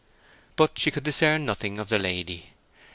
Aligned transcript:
But 0.55 0.79
she 0.79 0.89
could 0.89 1.03
discern 1.03 1.45
nothing 1.45 1.77
of 1.77 1.89
the 1.89 1.99
lady. 1.99 2.53